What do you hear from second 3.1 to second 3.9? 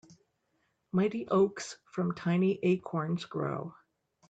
grow.